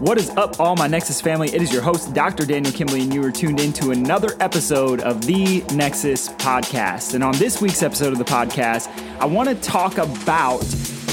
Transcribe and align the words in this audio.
What 0.00 0.16
is 0.16 0.30
up, 0.30 0.58
all 0.58 0.76
my 0.76 0.86
Nexus 0.86 1.20
family? 1.20 1.54
It 1.54 1.60
is 1.60 1.70
your 1.70 1.82
host, 1.82 2.14
Dr. 2.14 2.46
Daniel 2.46 2.72
Kimbley, 2.72 3.02
and 3.02 3.12
you 3.12 3.22
are 3.22 3.30
tuned 3.30 3.60
in 3.60 3.70
to 3.74 3.90
another 3.90 4.30
episode 4.40 5.02
of 5.02 5.26
the 5.26 5.62
Nexus 5.74 6.30
Podcast. 6.30 7.12
And 7.12 7.22
on 7.22 7.36
this 7.36 7.60
week's 7.60 7.82
episode 7.82 8.14
of 8.14 8.18
the 8.18 8.24
podcast, 8.24 8.88
I 9.20 9.26
want 9.26 9.50
to 9.50 9.54
talk 9.56 9.98
about 9.98 10.64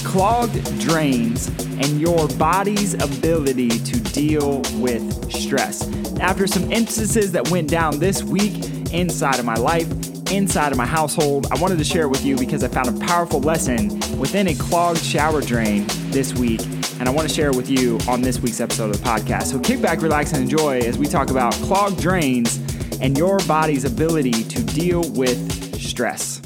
clogged 0.05 0.79
drains 0.79 1.49
and 1.59 1.99
your 1.99 2.29
body's 2.37 2.93
ability 2.93 3.67
to 3.67 3.99
deal 3.99 4.61
with 4.75 5.33
stress. 5.33 5.85
After 6.21 6.47
some 6.47 6.71
instances 6.71 7.33
that 7.33 7.51
went 7.51 7.69
down 7.69 7.99
this 7.99 8.23
week 8.23 8.53
inside 8.93 9.37
of 9.37 9.43
my 9.43 9.55
life, 9.55 9.91
inside 10.31 10.71
of 10.71 10.77
my 10.77 10.85
household, 10.85 11.47
I 11.51 11.59
wanted 11.59 11.77
to 11.79 11.83
share 11.83 12.03
it 12.03 12.09
with 12.09 12.23
you 12.23 12.37
because 12.37 12.63
I 12.63 12.69
found 12.69 12.87
a 12.87 13.05
powerful 13.05 13.41
lesson 13.41 13.99
within 14.17 14.47
a 14.47 14.55
clogged 14.55 15.03
shower 15.03 15.41
drain 15.41 15.85
this 16.09 16.33
week 16.35 16.61
and 16.99 17.07
I 17.07 17.11
want 17.11 17.27
to 17.27 17.33
share 17.33 17.49
it 17.49 17.55
with 17.55 17.69
you 17.69 17.99
on 18.07 18.21
this 18.21 18.39
week's 18.39 18.59
episode 18.59 18.89
of 18.89 19.01
the 19.01 19.07
podcast. 19.07 19.51
So 19.51 19.59
kick 19.59 19.81
back, 19.81 20.01
relax, 20.01 20.33
and 20.33 20.41
enjoy 20.41 20.79
as 20.79 20.97
we 20.97 21.05
talk 21.05 21.29
about 21.29 21.53
clogged 21.53 22.01
drains 22.01 22.57
and 23.01 23.17
your 23.17 23.37
body's 23.47 23.85
ability 23.85 24.43
to 24.43 24.63
deal 24.63 25.09
with 25.11 25.79
stress. 25.79 26.41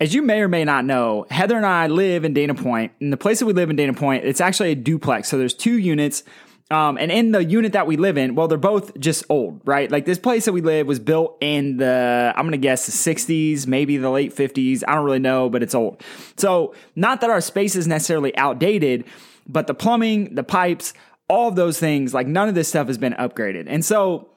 As 0.00 0.14
you 0.14 0.22
may 0.22 0.40
or 0.40 0.48
may 0.48 0.64
not 0.64 0.84
know, 0.84 1.26
Heather 1.30 1.56
and 1.56 1.66
I 1.66 1.88
live 1.88 2.24
in 2.24 2.32
Dana 2.32 2.54
Point. 2.54 2.92
And 3.00 3.12
the 3.12 3.16
place 3.16 3.40
that 3.40 3.46
we 3.46 3.52
live 3.52 3.70
in 3.70 3.76
Dana 3.76 3.94
Point, 3.94 4.24
it's 4.24 4.40
actually 4.40 4.70
a 4.70 4.76
duplex. 4.76 5.28
So 5.28 5.38
there's 5.38 5.54
two 5.54 5.76
units. 5.78 6.22
Um, 6.70 6.98
and 6.98 7.10
in 7.10 7.32
the 7.32 7.42
unit 7.42 7.72
that 7.72 7.86
we 7.86 7.96
live 7.96 8.18
in, 8.18 8.34
well, 8.34 8.46
they're 8.46 8.58
both 8.58 8.96
just 9.00 9.24
old, 9.30 9.62
right? 9.64 9.90
Like 9.90 10.04
this 10.04 10.18
place 10.18 10.44
that 10.44 10.52
we 10.52 10.60
live 10.60 10.86
was 10.86 10.98
built 10.98 11.38
in 11.40 11.78
the, 11.78 12.32
I'm 12.36 12.42
going 12.42 12.52
to 12.52 12.58
guess 12.58 12.86
the 12.86 12.92
60s, 12.92 13.66
maybe 13.66 13.96
the 13.96 14.10
late 14.10 14.36
50s. 14.36 14.84
I 14.86 14.94
don't 14.94 15.04
really 15.04 15.18
know, 15.18 15.48
but 15.48 15.62
it's 15.62 15.74
old. 15.74 16.02
So 16.36 16.74
not 16.94 17.22
that 17.22 17.30
our 17.30 17.40
space 17.40 17.74
is 17.74 17.86
necessarily 17.88 18.36
outdated, 18.36 19.04
but 19.48 19.66
the 19.66 19.74
plumbing, 19.74 20.34
the 20.34 20.44
pipes, 20.44 20.92
all 21.28 21.48
of 21.48 21.56
those 21.56 21.78
things, 21.78 22.14
like 22.14 22.26
none 22.26 22.48
of 22.48 22.54
this 22.54 22.68
stuff 22.68 22.86
has 22.86 22.98
been 22.98 23.14
upgraded. 23.14 23.64
And 23.68 23.84
so 23.84 24.30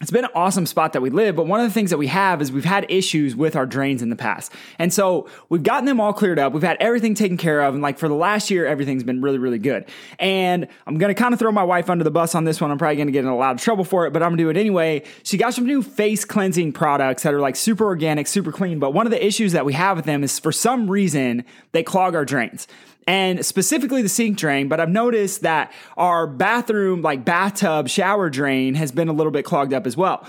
it's 0.00 0.12
been 0.12 0.24
an 0.24 0.30
awesome 0.32 0.64
spot 0.64 0.92
that 0.92 1.02
we 1.02 1.10
live, 1.10 1.34
but 1.34 1.48
one 1.48 1.58
of 1.58 1.66
the 1.66 1.72
things 1.72 1.90
that 1.90 1.98
we 1.98 2.06
have 2.06 2.40
is 2.40 2.52
we've 2.52 2.64
had 2.64 2.86
issues 2.88 3.34
with 3.34 3.56
our 3.56 3.66
drains 3.66 4.00
in 4.00 4.10
the 4.10 4.16
past. 4.16 4.52
And 4.78 4.92
so 4.92 5.28
we've 5.48 5.64
gotten 5.64 5.86
them 5.86 5.98
all 5.98 6.12
cleared 6.12 6.38
up. 6.38 6.52
We've 6.52 6.62
had 6.62 6.76
everything 6.78 7.14
taken 7.14 7.36
care 7.36 7.62
of. 7.62 7.74
And 7.74 7.82
like 7.82 7.98
for 7.98 8.06
the 8.06 8.14
last 8.14 8.48
year, 8.48 8.64
everything's 8.64 9.02
been 9.02 9.20
really, 9.20 9.38
really 9.38 9.58
good. 9.58 9.86
And 10.20 10.68
I'm 10.86 10.98
going 10.98 11.12
to 11.12 11.20
kind 11.20 11.34
of 11.34 11.40
throw 11.40 11.50
my 11.50 11.64
wife 11.64 11.90
under 11.90 12.04
the 12.04 12.12
bus 12.12 12.36
on 12.36 12.44
this 12.44 12.60
one. 12.60 12.70
I'm 12.70 12.78
probably 12.78 12.94
going 12.94 13.08
to 13.08 13.12
get 13.12 13.24
in 13.24 13.30
a 13.30 13.36
lot 13.36 13.56
of 13.56 13.60
trouble 13.60 13.82
for 13.82 14.06
it, 14.06 14.12
but 14.12 14.22
I'm 14.22 14.30
going 14.30 14.38
to 14.38 14.44
do 14.44 14.50
it 14.50 14.56
anyway. 14.56 15.02
She 15.24 15.36
got 15.36 15.52
some 15.52 15.66
new 15.66 15.82
face 15.82 16.24
cleansing 16.24 16.74
products 16.74 17.24
that 17.24 17.34
are 17.34 17.40
like 17.40 17.56
super 17.56 17.84
organic, 17.84 18.28
super 18.28 18.52
clean. 18.52 18.78
But 18.78 18.94
one 18.94 19.04
of 19.04 19.10
the 19.10 19.24
issues 19.24 19.50
that 19.50 19.64
we 19.64 19.72
have 19.72 19.96
with 19.96 20.06
them 20.06 20.22
is 20.22 20.38
for 20.38 20.52
some 20.52 20.88
reason, 20.88 21.44
they 21.72 21.82
clog 21.82 22.14
our 22.14 22.24
drains 22.24 22.68
and 23.08 23.44
specifically 23.44 24.02
the 24.02 24.08
sink 24.08 24.36
drain. 24.36 24.68
But 24.68 24.80
I've 24.80 24.90
noticed 24.90 25.40
that 25.40 25.72
our 25.96 26.26
bathroom, 26.26 27.00
like 27.00 27.24
bathtub 27.24 27.88
shower 27.88 28.28
drain, 28.28 28.74
has 28.74 28.92
been 28.92 29.08
a 29.08 29.14
little 29.14 29.32
bit 29.32 29.46
clogged 29.46 29.72
up 29.72 29.86
as 29.86 29.96
well. 29.96 30.26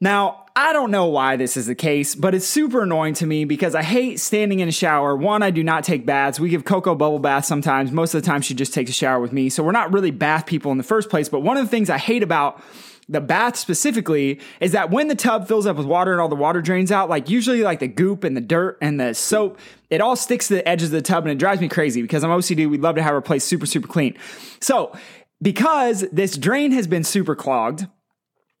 Now, 0.00 0.44
I 0.54 0.72
don't 0.72 0.92
know 0.92 1.06
why 1.06 1.36
this 1.36 1.56
is 1.56 1.66
the 1.66 1.74
case, 1.74 2.14
but 2.14 2.32
it's 2.32 2.46
super 2.46 2.82
annoying 2.82 3.14
to 3.14 3.26
me 3.26 3.44
because 3.44 3.74
I 3.74 3.82
hate 3.82 4.20
standing 4.20 4.60
in 4.60 4.68
a 4.68 4.72
shower. 4.72 5.16
One, 5.16 5.42
I 5.42 5.50
do 5.50 5.64
not 5.64 5.82
take 5.82 6.06
baths. 6.06 6.38
We 6.38 6.48
give 6.48 6.64
Coco 6.64 6.94
bubble 6.94 7.18
baths 7.18 7.48
sometimes. 7.48 7.90
Most 7.90 8.14
of 8.14 8.22
the 8.22 8.26
time, 8.26 8.40
she 8.40 8.54
just 8.54 8.72
takes 8.72 8.90
a 8.90 8.94
shower 8.94 9.18
with 9.18 9.32
me. 9.32 9.48
So 9.48 9.64
we're 9.64 9.72
not 9.72 9.92
really 9.92 10.12
bath 10.12 10.46
people 10.46 10.70
in 10.70 10.78
the 10.78 10.84
first 10.84 11.10
place. 11.10 11.28
But 11.28 11.40
one 11.40 11.56
of 11.56 11.64
the 11.64 11.70
things 11.70 11.90
I 11.90 11.98
hate 11.98 12.22
about 12.22 12.62
the 13.08 13.20
bath 13.20 13.56
specifically 13.56 14.40
is 14.60 14.72
that 14.72 14.90
when 14.90 15.08
the 15.08 15.14
tub 15.14 15.46
fills 15.46 15.66
up 15.66 15.76
with 15.76 15.86
water 15.86 16.12
and 16.12 16.20
all 16.20 16.28
the 16.28 16.34
water 16.34 16.60
drains 16.60 16.90
out, 16.90 17.08
like 17.08 17.30
usually 17.30 17.62
like 17.62 17.78
the 17.78 17.88
goop 17.88 18.24
and 18.24 18.36
the 18.36 18.40
dirt 18.40 18.78
and 18.80 18.98
the 18.98 19.14
soap, 19.14 19.58
it 19.90 20.00
all 20.00 20.16
sticks 20.16 20.48
to 20.48 20.54
the 20.54 20.68
edges 20.68 20.88
of 20.88 20.92
the 20.92 21.02
tub 21.02 21.24
and 21.24 21.30
it 21.30 21.38
drives 21.38 21.60
me 21.60 21.68
crazy 21.68 22.02
because 22.02 22.24
I'm 22.24 22.30
OCD. 22.30 22.68
We'd 22.68 22.80
love 22.80 22.96
to 22.96 23.02
have 23.02 23.14
our 23.14 23.22
place 23.22 23.44
super, 23.44 23.66
super 23.66 23.86
clean. 23.86 24.16
So 24.60 24.96
because 25.40 26.04
this 26.10 26.36
drain 26.36 26.72
has 26.72 26.86
been 26.86 27.04
super 27.04 27.36
clogged, 27.36 27.86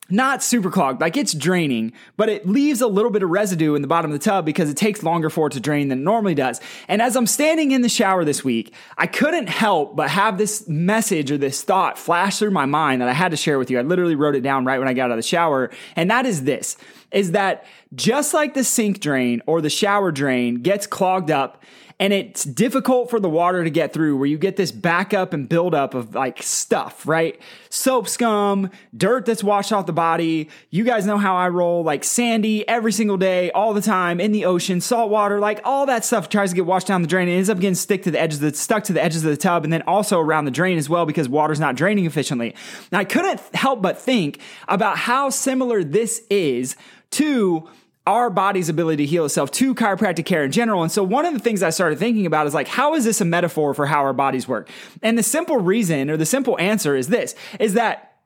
not 0.08 0.42
super 0.42 0.70
clogged, 0.70 1.00
like 1.00 1.16
it's 1.16 1.34
draining, 1.34 1.92
but 2.16 2.28
it 2.28 2.46
leaves 2.46 2.80
a 2.80 2.86
little 2.86 3.10
bit 3.10 3.22
of 3.22 3.30
residue 3.30 3.74
in 3.74 3.82
the 3.82 3.88
bottom 3.88 4.10
of 4.12 4.18
the 4.18 4.24
tub 4.24 4.44
because 4.44 4.70
it 4.70 4.76
takes 4.76 5.02
longer 5.02 5.28
for 5.28 5.48
it 5.48 5.52
to 5.54 5.60
drain 5.60 5.88
than 5.88 5.98
it 5.98 6.02
normally 6.02 6.34
does. 6.34 6.60
And 6.86 7.02
as 7.02 7.16
I'm 7.16 7.26
standing 7.26 7.72
in 7.72 7.82
the 7.82 7.88
shower 7.88 8.24
this 8.24 8.44
week, 8.44 8.72
I 8.96 9.06
couldn't 9.06 9.48
help 9.48 9.96
but 9.96 10.10
have 10.10 10.38
this 10.38 10.68
message 10.68 11.32
or 11.32 11.38
this 11.38 11.62
thought 11.62 11.98
flash 11.98 12.38
through 12.38 12.52
my 12.52 12.66
mind 12.66 13.02
that 13.02 13.08
I 13.08 13.12
had 13.12 13.32
to 13.32 13.36
share 13.36 13.58
with 13.58 13.70
you. 13.70 13.78
I 13.78 13.82
literally 13.82 14.14
wrote 14.14 14.36
it 14.36 14.42
down 14.42 14.64
right 14.64 14.78
when 14.78 14.88
I 14.88 14.94
got 14.94 15.06
out 15.06 15.12
of 15.12 15.16
the 15.16 15.22
shower. 15.22 15.70
And 15.96 16.10
that 16.10 16.24
is 16.24 16.44
this, 16.44 16.76
is 17.10 17.32
that 17.32 17.64
just 17.94 18.34
like 18.34 18.54
the 18.54 18.64
sink 18.64 19.00
drain 19.00 19.42
or 19.46 19.60
the 19.60 19.70
shower 19.70 20.12
drain 20.12 20.62
gets 20.62 20.86
clogged 20.86 21.30
up 21.30 21.62
and 21.98 22.12
it's 22.12 22.44
difficult 22.44 23.08
for 23.08 23.18
the 23.18 23.28
water 23.28 23.64
to 23.64 23.70
get 23.70 23.94
through 23.94 24.18
where 24.18 24.26
you 24.26 24.36
get 24.36 24.56
this 24.56 24.70
backup 24.70 25.32
and 25.32 25.48
buildup 25.48 25.94
of 25.94 26.14
like 26.14 26.42
stuff, 26.42 27.06
right? 27.06 27.40
Soap 27.70 28.08
scum, 28.08 28.70
dirt 28.94 29.24
that's 29.24 29.42
washed 29.42 29.72
off 29.72 29.86
the 29.86 29.94
body. 29.94 30.50
You 30.68 30.84
guys 30.84 31.06
know 31.06 31.16
how 31.16 31.36
I 31.36 31.48
roll, 31.48 31.82
like 31.82 32.04
sandy 32.04 32.68
every 32.68 32.92
single 32.92 33.16
day, 33.16 33.50
all 33.52 33.72
the 33.72 33.80
time 33.80 34.20
in 34.20 34.32
the 34.32 34.44
ocean, 34.44 34.82
salt 34.82 35.10
water, 35.10 35.40
like 35.40 35.60
all 35.64 35.86
that 35.86 36.04
stuff 36.04 36.28
tries 36.28 36.50
to 36.50 36.56
get 36.56 36.66
washed 36.66 36.86
down 36.86 37.00
the 37.00 37.08
drain 37.08 37.28
and 37.28 37.36
ends 37.38 37.48
up 37.48 37.60
getting 37.60 37.74
stick 37.74 38.02
to 38.02 38.10
the 38.10 38.20
edges 38.20 38.42
of 38.42 38.52
the, 38.52 38.58
stuck 38.58 38.84
to 38.84 38.92
the 38.92 39.02
edges 39.02 39.24
of 39.24 39.30
the 39.30 39.36
tub 39.36 39.64
and 39.64 39.72
then 39.72 39.82
also 39.82 40.20
around 40.20 40.44
the 40.44 40.50
drain 40.50 40.76
as 40.76 40.90
well 40.90 41.06
because 41.06 41.30
water's 41.30 41.60
not 41.60 41.76
draining 41.76 42.04
efficiently. 42.04 42.54
Now 42.92 42.98
I 42.98 43.04
couldn't 43.04 43.40
help 43.54 43.80
but 43.80 43.98
think 43.98 44.40
about 44.68 44.98
how 44.98 45.30
similar 45.30 45.82
this 45.82 46.22
is 46.28 46.76
to 47.12 47.68
our 48.06 48.30
body's 48.30 48.68
ability 48.68 49.04
to 49.04 49.10
heal 49.10 49.24
itself 49.24 49.50
to 49.50 49.74
chiropractic 49.74 50.26
care 50.26 50.44
in 50.44 50.52
general. 50.52 50.82
And 50.82 50.92
so 50.92 51.02
one 51.02 51.26
of 51.26 51.34
the 51.34 51.40
things 51.40 51.62
I 51.62 51.70
started 51.70 51.98
thinking 51.98 52.26
about 52.26 52.46
is 52.46 52.54
like, 52.54 52.68
how 52.68 52.94
is 52.94 53.04
this 53.04 53.20
a 53.20 53.24
metaphor 53.24 53.74
for 53.74 53.86
how 53.86 54.00
our 54.02 54.12
bodies 54.12 54.46
work? 54.46 54.70
And 55.02 55.18
the 55.18 55.22
simple 55.22 55.58
reason 55.58 56.10
or 56.10 56.16
the 56.16 56.26
simple 56.26 56.58
answer 56.60 56.94
is 56.94 57.08
this, 57.08 57.34
is 57.58 57.74
that 57.74 58.16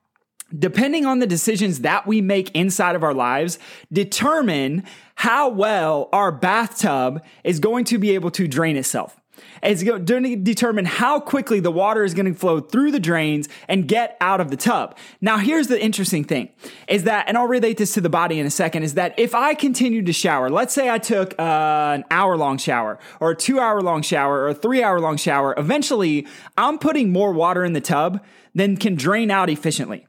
depending 0.57 1.05
on 1.05 1.19
the 1.19 1.27
decisions 1.27 1.79
that 1.79 2.05
we 2.05 2.21
make 2.21 2.51
inside 2.51 2.95
of 2.95 3.03
our 3.03 3.13
lives, 3.13 3.57
determine 3.91 4.83
how 5.15 5.49
well 5.49 6.09
our 6.11 6.31
bathtub 6.31 7.23
is 7.43 7.59
going 7.59 7.85
to 7.85 7.97
be 7.97 8.11
able 8.11 8.31
to 8.31 8.47
drain 8.47 8.75
itself. 8.75 9.20
It's 9.63 9.83
going 9.83 10.05
to 10.05 10.35
determine 10.35 10.85
how 10.85 11.19
quickly 11.19 11.59
the 11.59 11.71
water 11.71 12.03
is 12.03 12.13
going 12.13 12.25
to 12.25 12.33
flow 12.33 12.59
through 12.59 12.91
the 12.91 12.99
drains 12.99 13.47
and 13.67 13.87
get 13.87 14.17
out 14.19 14.41
of 14.41 14.49
the 14.49 14.57
tub. 14.57 14.97
Now, 15.21 15.37
here's 15.37 15.67
the 15.67 15.81
interesting 15.81 16.23
thing 16.23 16.49
is 16.87 17.03
that, 17.03 17.27
and 17.27 17.37
I'll 17.37 17.47
relate 17.47 17.77
this 17.77 17.93
to 17.93 18.01
the 18.01 18.09
body 18.09 18.39
in 18.39 18.45
a 18.45 18.51
second, 18.51 18.83
is 18.83 18.95
that 18.95 19.17
if 19.17 19.35
I 19.35 19.53
continue 19.53 20.01
to 20.03 20.13
shower, 20.13 20.49
let's 20.49 20.73
say 20.73 20.89
I 20.89 20.97
took 20.97 21.33
uh, 21.39 21.93
an 21.95 22.03
hour 22.09 22.37
long 22.37 22.57
shower 22.57 22.99
or 23.19 23.31
a 23.31 23.35
two 23.35 23.59
hour 23.59 23.81
long 23.81 24.01
shower 24.01 24.41
or 24.41 24.49
a 24.49 24.53
three 24.53 24.83
hour 24.83 24.99
long 24.99 25.17
shower, 25.17 25.53
eventually 25.57 26.27
I'm 26.57 26.77
putting 26.77 27.11
more 27.11 27.31
water 27.31 27.63
in 27.63 27.73
the 27.73 27.81
tub 27.81 28.23
than 28.55 28.77
can 28.77 28.95
drain 28.95 29.31
out 29.31 29.49
efficiently. 29.49 30.07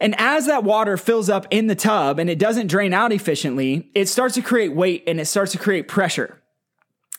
And 0.00 0.14
as 0.18 0.46
that 0.46 0.64
water 0.64 0.96
fills 0.96 1.30
up 1.30 1.46
in 1.50 1.66
the 1.66 1.74
tub 1.74 2.18
and 2.18 2.28
it 2.28 2.38
doesn't 2.38 2.66
drain 2.66 2.92
out 2.92 3.12
efficiently, 3.12 3.90
it 3.94 4.06
starts 4.06 4.34
to 4.34 4.42
create 4.42 4.74
weight 4.74 5.04
and 5.06 5.20
it 5.20 5.26
starts 5.26 5.52
to 5.52 5.58
create 5.58 5.88
pressure. 5.88 6.40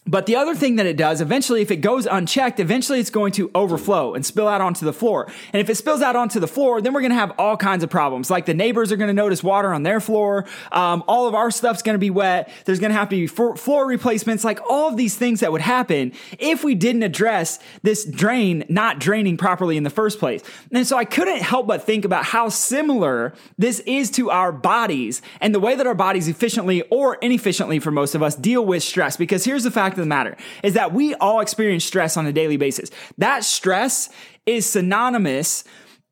But 0.07 0.27
the 0.27 0.35
other 0.35 0.53
thing 0.53 0.75
that 0.75 0.85
it 0.85 0.97
does, 0.97 1.19
eventually, 1.19 1.63
if 1.63 1.71
it 1.71 1.77
goes 1.77 2.05
unchecked, 2.05 2.59
eventually 2.59 2.99
it's 2.99 3.09
going 3.09 3.31
to 3.33 3.49
overflow 3.55 4.13
and 4.13 4.23
spill 4.23 4.47
out 4.47 4.61
onto 4.61 4.85
the 4.85 4.93
floor. 4.93 5.31
And 5.51 5.59
if 5.59 5.67
it 5.67 5.75
spills 5.75 6.03
out 6.03 6.15
onto 6.15 6.39
the 6.39 6.47
floor, 6.47 6.79
then 6.79 6.93
we're 6.93 7.01
going 7.01 7.11
to 7.11 7.17
have 7.17 7.31
all 7.39 7.57
kinds 7.57 7.83
of 7.83 7.89
problems. 7.89 8.29
Like 8.29 8.45
the 8.45 8.53
neighbors 8.53 8.91
are 8.91 8.97
going 8.97 9.07
to 9.07 9.15
notice 9.15 9.43
water 9.43 9.73
on 9.73 9.81
their 9.81 9.99
floor. 9.99 10.45
Um, 10.71 11.03
all 11.07 11.27
of 11.27 11.33
our 11.33 11.49
stuff's 11.49 11.81
going 11.81 11.95
to 11.95 11.99
be 11.99 12.11
wet. 12.11 12.51
There's 12.65 12.79
going 12.79 12.91
to 12.91 12.97
have 12.97 13.09
to 13.09 13.15
be 13.15 13.25
floor 13.25 13.87
replacements. 13.87 14.43
Like 14.43 14.59
all 14.69 14.89
of 14.89 14.95
these 14.95 15.15
things 15.17 15.39
that 15.39 15.51
would 15.51 15.61
happen 15.61 16.11
if 16.37 16.63
we 16.63 16.75
didn't 16.75 17.01
address 17.01 17.57
this 17.81 18.05
drain 18.05 18.63
not 18.69 18.99
draining 18.99 19.37
properly 19.37 19.75
in 19.75 19.83
the 19.83 19.89
first 19.89 20.19
place. 20.19 20.43
And 20.71 20.85
so 20.85 20.97
I 20.97 21.05
couldn't 21.05 21.41
help 21.41 21.65
but 21.65 21.83
think 21.83 22.05
about 22.05 22.25
how 22.25 22.49
similar 22.49 23.33
this 23.57 23.79
is 23.87 24.11
to 24.11 24.29
our 24.29 24.51
bodies 24.51 25.23
and 25.41 25.55
the 25.55 25.59
way 25.59 25.75
that 25.75 25.87
our 25.87 25.95
bodies 25.95 26.27
efficiently 26.27 26.83
or 26.91 27.15
inefficiently 27.15 27.79
for 27.79 27.89
most 27.89 28.13
of 28.13 28.21
us 28.21 28.35
deal 28.35 28.63
with 28.63 28.83
stress. 28.83 29.17
Because 29.17 29.43
here's 29.43 29.63
the 29.63 29.71
fact 29.71 29.94
fact 29.95 29.97
of 29.97 30.03
the 30.03 30.09
matter 30.09 30.37
is 30.63 30.73
that 30.73 30.93
we 30.93 31.13
all 31.15 31.39
experience 31.39 31.85
stress 31.85 32.17
on 32.17 32.25
a 32.25 32.33
daily 32.33 32.57
basis. 32.57 32.91
That 33.17 33.43
stress 33.43 34.09
is 34.45 34.65
synonymous, 34.65 35.63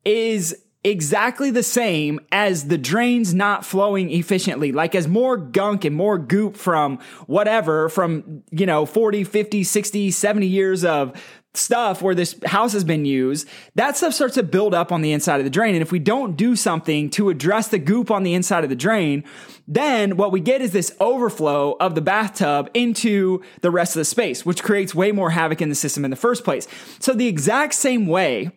is 0.04 0.56
exactly 0.82 1.50
the 1.50 1.62
same 1.62 2.20
as 2.30 2.68
the 2.68 2.76
drains 2.76 3.32
not 3.32 3.64
flowing 3.64 4.10
efficiently. 4.10 4.70
Like 4.72 4.94
as 4.94 5.08
more 5.08 5.36
gunk 5.36 5.84
and 5.84 5.96
more 5.96 6.18
goop 6.18 6.56
from 6.56 6.98
whatever, 7.26 7.88
from, 7.88 8.42
you 8.50 8.66
know, 8.66 8.84
40, 8.84 9.24
50, 9.24 9.64
60, 9.64 10.10
70 10.10 10.46
years 10.46 10.84
of 10.84 11.18
stuff 11.56 12.02
where 12.02 12.14
this 12.14 12.36
house 12.44 12.72
has 12.72 12.84
been 12.84 13.04
used, 13.04 13.48
that 13.74 13.96
stuff 13.96 14.12
starts 14.12 14.34
to 14.34 14.42
build 14.42 14.74
up 14.74 14.92
on 14.92 15.02
the 15.02 15.12
inside 15.12 15.38
of 15.38 15.44
the 15.44 15.50
drain. 15.50 15.74
And 15.74 15.82
if 15.82 15.92
we 15.92 15.98
don't 15.98 16.36
do 16.36 16.56
something 16.56 17.10
to 17.10 17.30
address 17.30 17.68
the 17.68 17.78
goop 17.78 18.10
on 18.10 18.22
the 18.22 18.34
inside 18.34 18.64
of 18.64 18.70
the 18.70 18.76
drain, 18.76 19.24
then 19.66 20.16
what 20.16 20.32
we 20.32 20.40
get 20.40 20.60
is 20.60 20.72
this 20.72 20.94
overflow 21.00 21.76
of 21.80 21.94
the 21.94 22.00
bathtub 22.00 22.70
into 22.74 23.42
the 23.60 23.70
rest 23.70 23.94
of 23.94 24.00
the 24.00 24.04
space, 24.04 24.44
which 24.44 24.62
creates 24.62 24.94
way 24.94 25.12
more 25.12 25.30
havoc 25.30 25.62
in 25.62 25.68
the 25.68 25.74
system 25.74 26.04
in 26.04 26.10
the 26.10 26.16
first 26.16 26.44
place. 26.44 26.66
So 26.98 27.12
the 27.12 27.28
exact 27.28 27.74
same 27.74 28.06
way 28.06 28.50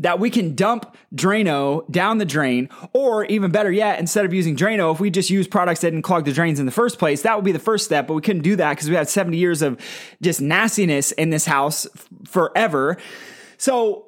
that 0.00 0.18
we 0.18 0.30
can 0.30 0.54
dump 0.54 0.96
Drano 1.14 1.88
down 1.90 2.18
the 2.18 2.24
drain, 2.24 2.68
or 2.92 3.24
even 3.26 3.50
better 3.50 3.70
yet, 3.70 4.00
instead 4.00 4.24
of 4.24 4.32
using 4.32 4.56
Drano, 4.56 4.92
if 4.92 5.00
we 5.00 5.10
just 5.10 5.30
use 5.30 5.46
products 5.46 5.80
that 5.80 5.90
didn't 5.90 6.02
clog 6.02 6.24
the 6.24 6.32
drains 6.32 6.58
in 6.58 6.66
the 6.66 6.72
first 6.72 6.98
place, 6.98 7.22
that 7.22 7.36
would 7.36 7.44
be 7.44 7.52
the 7.52 7.58
first 7.58 7.84
step. 7.84 8.06
But 8.06 8.14
we 8.14 8.22
couldn't 8.22 8.42
do 8.42 8.56
that 8.56 8.70
because 8.70 8.88
we 8.88 8.96
had 8.96 9.08
70 9.08 9.36
years 9.36 9.62
of 9.62 9.80
just 10.20 10.40
nastiness 10.40 11.12
in 11.12 11.30
this 11.30 11.46
house 11.46 11.86
forever. 12.24 12.96
So 13.58 14.06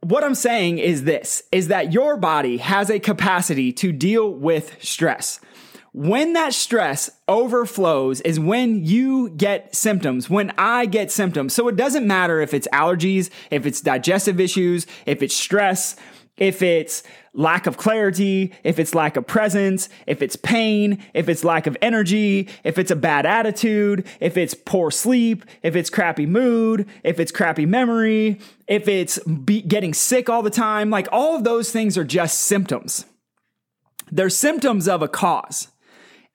what 0.00 0.24
I'm 0.24 0.34
saying 0.34 0.78
is 0.78 1.04
this 1.04 1.42
is 1.52 1.68
that 1.68 1.92
your 1.92 2.16
body 2.16 2.56
has 2.58 2.90
a 2.90 2.98
capacity 2.98 3.72
to 3.74 3.92
deal 3.92 4.30
with 4.30 4.82
stress. 4.82 5.40
When 5.96 6.34
that 6.34 6.52
stress 6.52 7.08
overflows 7.26 8.20
is 8.20 8.38
when 8.38 8.84
you 8.84 9.30
get 9.30 9.74
symptoms, 9.74 10.28
when 10.28 10.52
I 10.58 10.84
get 10.84 11.10
symptoms. 11.10 11.54
So 11.54 11.68
it 11.68 11.76
doesn't 11.76 12.06
matter 12.06 12.42
if 12.42 12.52
it's 12.52 12.68
allergies, 12.68 13.30
if 13.50 13.64
it's 13.64 13.80
digestive 13.80 14.38
issues, 14.38 14.86
if 15.06 15.22
it's 15.22 15.34
stress, 15.34 15.96
if 16.36 16.60
it's 16.60 17.02
lack 17.32 17.66
of 17.66 17.78
clarity, 17.78 18.52
if 18.62 18.78
it's 18.78 18.94
lack 18.94 19.16
of 19.16 19.26
presence, 19.26 19.88
if 20.06 20.20
it's 20.20 20.36
pain, 20.36 21.02
if 21.14 21.30
it's 21.30 21.44
lack 21.44 21.66
of 21.66 21.78
energy, 21.80 22.50
if 22.62 22.76
it's 22.76 22.90
a 22.90 22.96
bad 22.96 23.24
attitude, 23.24 24.06
if 24.20 24.36
it's 24.36 24.52
poor 24.52 24.90
sleep, 24.90 25.46
if 25.62 25.74
it's 25.74 25.88
crappy 25.88 26.26
mood, 26.26 26.86
if 27.04 27.18
it's 27.18 27.32
crappy 27.32 27.64
memory, 27.64 28.38
if 28.68 28.86
it's 28.86 29.18
getting 29.66 29.94
sick 29.94 30.28
all 30.28 30.42
the 30.42 30.50
time, 30.50 30.90
like 30.90 31.08
all 31.10 31.34
of 31.34 31.44
those 31.44 31.72
things 31.72 31.96
are 31.96 32.04
just 32.04 32.36
symptoms. 32.42 33.06
They're 34.12 34.28
symptoms 34.28 34.88
of 34.88 35.00
a 35.00 35.08
cause. 35.08 35.68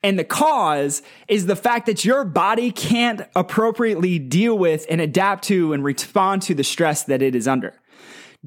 And 0.04 0.18
the 0.18 0.24
cause 0.24 1.04
is 1.28 1.46
the 1.46 1.56
fact 1.56 1.86
that 1.86 2.04
your 2.04 2.26
body 2.26 2.72
can't 2.72 3.22
appropriately 3.36 4.18
deal 4.18 4.58
with 4.58 4.86
and 4.90 5.00
adapt 5.00 5.44
to 5.46 5.74
and 5.74 5.84
respond 5.84 6.42
to 6.44 6.56
the 6.56 6.64
stress 6.64 7.04
that 7.04 7.22
it 7.22 7.36
is 7.36 7.48
under. 7.48 7.76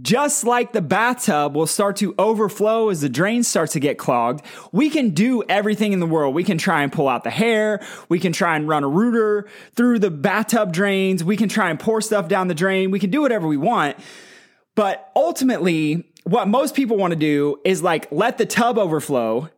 Just 0.02 0.42
like 0.42 0.72
the 0.72 0.82
bathtub 0.82 1.54
will 1.54 1.68
start 1.68 1.94
to 1.98 2.16
overflow 2.18 2.88
as 2.88 3.00
the 3.00 3.08
drain 3.08 3.44
starts 3.44 3.74
to 3.74 3.80
get 3.80 3.96
clogged, 3.96 4.44
we 4.72 4.90
can 4.90 5.10
do 5.10 5.44
everything 5.48 5.92
in 5.92 6.00
the 6.00 6.06
world. 6.06 6.34
We 6.34 6.42
can 6.42 6.58
try 6.58 6.82
and 6.82 6.92
pull 6.92 7.08
out 7.08 7.22
the 7.22 7.30
hair. 7.30 7.80
We 8.08 8.18
can 8.18 8.32
try 8.32 8.56
and 8.56 8.66
run 8.66 8.82
a 8.82 8.88
router 8.88 9.46
through 9.76 10.00
the 10.00 10.10
bathtub 10.10 10.72
drains. 10.72 11.22
We 11.22 11.36
can 11.36 11.48
try 11.48 11.70
and 11.70 11.78
pour 11.78 12.00
stuff 12.00 12.26
down 12.26 12.48
the 12.48 12.54
drain. 12.54 12.90
We 12.90 12.98
can 12.98 13.10
do 13.10 13.22
whatever 13.22 13.46
we 13.46 13.56
want. 13.56 13.96
But 14.74 15.12
ultimately, 15.14 16.10
what 16.24 16.48
most 16.48 16.74
people 16.74 16.96
want 16.96 17.12
to 17.12 17.18
do 17.18 17.60
is 17.64 17.80
like 17.80 18.10
let 18.10 18.38
the 18.38 18.46
tub 18.46 18.78
overflow 18.78 19.48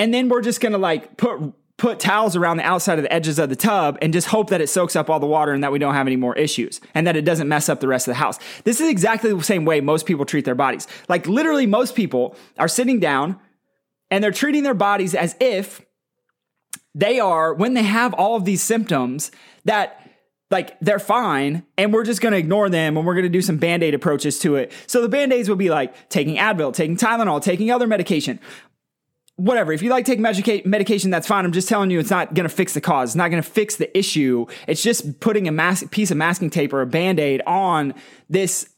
and 0.00 0.14
then 0.14 0.30
we're 0.30 0.40
just 0.40 0.62
to 0.62 0.78
like 0.78 1.18
put 1.18 1.52
put 1.76 2.00
towels 2.00 2.34
around 2.34 2.56
the 2.56 2.62
outside 2.62 2.98
of 2.98 3.02
the 3.02 3.12
edges 3.12 3.38
of 3.38 3.50
the 3.50 3.56
tub 3.56 3.98
and 4.00 4.14
just 4.14 4.26
hope 4.26 4.48
that 4.48 4.60
it 4.60 4.68
soaks 4.68 4.96
up 4.96 5.10
all 5.10 5.20
the 5.20 5.26
water 5.26 5.52
and 5.52 5.62
that 5.62 5.72
we 5.72 5.78
don't 5.78 5.94
have 5.94 6.06
any 6.06 6.16
more 6.16 6.36
issues 6.36 6.80
and 6.94 7.06
that 7.06 7.16
it 7.16 7.22
doesn't 7.22 7.48
mess 7.48 7.68
up 7.68 7.80
the 7.80 7.88
rest 7.88 8.06
of 8.08 8.12
the 8.12 8.18
house. 8.18 8.38
This 8.64 8.80
is 8.80 8.88
exactly 8.88 9.32
the 9.32 9.42
same 9.42 9.64
way 9.64 9.80
most 9.80 10.06
people 10.06 10.24
treat 10.24 10.44
their 10.46 10.54
bodies. 10.54 10.86
Like 11.08 11.26
literally 11.26 11.66
most 11.66 11.94
people 11.94 12.34
are 12.58 12.68
sitting 12.68 12.98
down 12.98 13.38
and 14.10 14.24
they're 14.24 14.30
treating 14.30 14.62
their 14.62 14.74
bodies 14.74 15.14
as 15.14 15.36
if 15.40 15.80
they 16.94 17.20
are 17.20 17.54
when 17.54 17.74
they 17.74 17.82
have 17.82 18.14
all 18.14 18.36
of 18.36 18.44
these 18.44 18.62
symptoms 18.62 19.30
that 19.64 20.06
like 20.50 20.78
they're 20.80 20.98
fine 20.98 21.62
and 21.78 21.92
we're 21.92 22.04
just 22.04 22.20
going 22.20 22.32
to 22.32 22.38
ignore 22.38 22.68
them 22.68 22.96
and 22.96 23.06
we're 23.06 23.14
going 23.14 23.24
to 23.24 23.30
do 23.30 23.42
some 23.42 23.56
band-aid 23.56 23.94
approaches 23.94 24.38
to 24.40 24.56
it. 24.56 24.72
So 24.86 25.00
the 25.00 25.08
band-aids 25.08 25.48
will 25.48 25.56
be 25.56 25.70
like 25.70 26.08
taking 26.08 26.36
Advil, 26.36 26.74
taking 26.74 26.96
Tylenol, 26.96 27.42
taking 27.42 27.70
other 27.70 27.86
medication 27.86 28.40
whatever. 29.40 29.72
If 29.72 29.82
you 29.82 29.90
like 29.90 30.04
taking 30.04 30.22
medica- 30.22 30.68
medication, 30.68 31.10
that's 31.10 31.26
fine. 31.26 31.44
I'm 31.44 31.52
just 31.52 31.68
telling 31.68 31.90
you, 31.90 31.98
it's 31.98 32.10
not 32.10 32.34
going 32.34 32.48
to 32.48 32.54
fix 32.54 32.74
the 32.74 32.80
cause. 32.80 33.10
It's 33.10 33.16
not 33.16 33.30
going 33.30 33.42
to 33.42 33.48
fix 33.48 33.76
the 33.76 33.96
issue. 33.96 34.46
It's 34.66 34.82
just 34.82 35.20
putting 35.20 35.48
a 35.48 35.52
mas- 35.52 35.84
piece 35.90 36.10
of 36.10 36.18
masking 36.18 36.50
tape 36.50 36.72
or 36.72 36.82
a 36.82 36.86
band 36.86 37.18
aid 37.18 37.42
on 37.46 37.94
this 38.28 38.68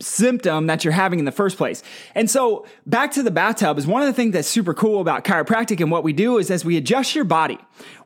symptom 0.00 0.66
that 0.66 0.84
you're 0.84 0.92
having 0.92 1.18
in 1.18 1.24
the 1.24 1.32
first 1.32 1.56
place. 1.56 1.82
And 2.14 2.30
so 2.30 2.66
back 2.86 3.12
to 3.12 3.22
the 3.22 3.30
bathtub 3.30 3.78
is 3.78 3.86
one 3.86 4.02
of 4.02 4.08
the 4.08 4.12
things 4.12 4.32
that's 4.32 4.48
super 4.48 4.74
cool 4.74 5.00
about 5.00 5.24
chiropractic 5.24 5.80
and 5.80 5.90
what 5.90 6.04
we 6.04 6.12
do 6.12 6.38
is 6.38 6.50
as 6.50 6.64
we 6.64 6.76
adjust 6.76 7.14
your 7.14 7.24
body, 7.24 7.58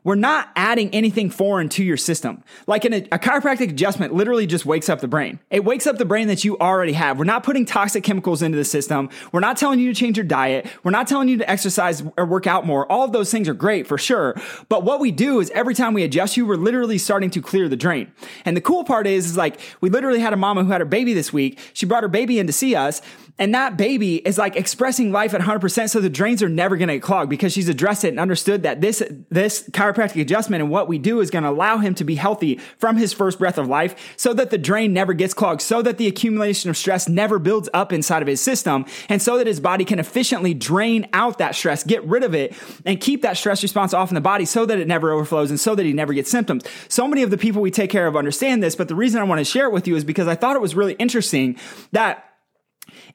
we're 0.03 0.15
not 0.15 0.49
adding 0.55 0.89
anything 0.91 1.29
foreign 1.29 1.69
to 1.69 1.83
your 1.83 1.97
system. 1.97 2.43
Like 2.65 2.85
in 2.85 2.93
a, 2.93 2.97
a, 3.11 3.19
chiropractic 3.19 3.69
adjustment 3.69 4.13
literally 4.13 4.47
just 4.47 4.65
wakes 4.65 4.89
up 4.89 4.99
the 4.99 5.07
brain. 5.07 5.39
It 5.51 5.63
wakes 5.63 5.85
up 5.85 5.97
the 5.97 6.05
brain 6.05 6.27
that 6.27 6.43
you 6.43 6.57
already 6.57 6.93
have. 6.93 7.19
We're 7.19 7.25
not 7.25 7.43
putting 7.43 7.65
toxic 7.65 8.03
chemicals 8.03 8.41
into 8.41 8.57
the 8.57 8.65
system. 8.65 9.09
We're 9.31 9.41
not 9.41 9.57
telling 9.57 9.79
you 9.79 9.93
to 9.93 9.99
change 9.99 10.17
your 10.17 10.25
diet. 10.25 10.67
We're 10.83 10.91
not 10.91 11.07
telling 11.07 11.27
you 11.27 11.37
to 11.37 11.49
exercise 11.49 12.03
or 12.17 12.25
work 12.25 12.47
out 12.47 12.65
more. 12.65 12.91
All 12.91 13.05
of 13.05 13.11
those 13.11 13.29
things 13.29 13.47
are 13.47 13.53
great 13.53 13.85
for 13.85 13.97
sure. 13.97 14.35
But 14.69 14.83
what 14.83 14.99
we 14.99 15.11
do 15.11 15.39
is 15.39 15.51
every 15.51 15.75
time 15.75 15.93
we 15.93 16.03
adjust 16.03 16.35
you, 16.35 16.47
we're 16.47 16.55
literally 16.55 16.97
starting 16.97 17.29
to 17.31 17.41
clear 17.41 17.69
the 17.69 17.77
drain. 17.77 18.11
And 18.43 18.57
the 18.57 18.61
cool 18.61 18.83
part 18.83 19.05
is, 19.05 19.27
is 19.27 19.37
like 19.37 19.59
we 19.81 19.89
literally 19.89 20.19
had 20.19 20.33
a 20.33 20.37
mama 20.37 20.63
who 20.63 20.71
had 20.71 20.81
her 20.81 20.85
baby 20.85 21.13
this 21.13 21.31
week. 21.31 21.59
She 21.73 21.85
brought 21.85 22.01
her 22.01 22.09
baby 22.09 22.39
in 22.39 22.47
to 22.47 22.53
see 22.53 22.75
us 22.75 23.01
and 23.41 23.55
that 23.55 23.75
baby 23.75 24.17
is 24.17 24.37
like 24.37 24.55
expressing 24.55 25.11
life 25.11 25.33
at 25.33 25.41
100%. 25.41 25.89
So 25.89 25.99
the 25.99 26.11
drains 26.11 26.43
are 26.43 26.49
never 26.49 26.77
going 26.77 26.89
to 26.89 26.95
get 26.95 27.01
clogged 27.01 27.29
because 27.29 27.51
she's 27.51 27.69
addressed 27.69 28.03
it 28.03 28.09
and 28.09 28.19
understood 28.19 28.61
that 28.63 28.81
this, 28.81 29.01
this 29.29 29.67
chiropractic 29.69 29.90
adjustment 29.99 30.61
and 30.61 30.69
what 30.69 30.87
we 30.87 30.97
do 30.97 31.19
is 31.19 31.29
going 31.29 31.43
to 31.43 31.49
allow 31.49 31.77
him 31.77 31.93
to 31.95 32.03
be 32.03 32.15
healthy 32.15 32.59
from 32.77 32.97
his 32.97 33.13
first 33.13 33.39
breath 33.39 33.57
of 33.57 33.67
life 33.67 34.13
so 34.17 34.33
that 34.33 34.49
the 34.49 34.57
drain 34.57 34.93
never 34.93 35.13
gets 35.13 35.33
clogged, 35.33 35.61
so 35.61 35.81
that 35.81 35.97
the 35.97 36.07
accumulation 36.07 36.69
of 36.69 36.77
stress 36.77 37.07
never 37.09 37.39
builds 37.39 37.69
up 37.73 37.91
inside 37.93 38.21
of 38.21 38.27
his 38.27 38.41
system, 38.41 38.85
and 39.09 39.21
so 39.21 39.37
that 39.37 39.47
his 39.47 39.59
body 39.59 39.85
can 39.85 39.99
efficiently 39.99 40.53
drain 40.53 41.07
out 41.13 41.37
that 41.37 41.55
stress, 41.55 41.83
get 41.83 42.03
rid 42.05 42.23
of 42.23 42.33
it, 42.33 42.55
and 42.85 42.99
keep 42.99 43.21
that 43.21 43.37
stress 43.37 43.61
response 43.63 43.93
off 43.93 44.09
in 44.09 44.15
the 44.15 44.21
body 44.21 44.45
so 44.45 44.65
that 44.65 44.79
it 44.79 44.87
never 44.87 45.11
overflows 45.11 45.49
and 45.49 45.59
so 45.59 45.75
that 45.75 45.85
he 45.85 45.93
never 45.93 46.13
gets 46.13 46.29
symptoms. 46.29 46.63
So 46.87 47.07
many 47.07 47.23
of 47.23 47.29
the 47.29 47.37
people 47.37 47.61
we 47.61 47.71
take 47.71 47.89
care 47.89 48.07
of 48.07 48.15
understand 48.15 48.63
this, 48.63 48.75
but 48.75 48.87
the 48.87 48.95
reason 48.95 49.21
I 49.21 49.25
want 49.25 49.39
to 49.39 49.45
share 49.45 49.65
it 49.65 49.73
with 49.73 49.87
you 49.87 49.95
is 49.95 50.03
because 50.03 50.27
I 50.27 50.35
thought 50.35 50.55
it 50.55 50.61
was 50.61 50.75
really 50.75 50.93
interesting 50.93 51.57
that 51.91 52.25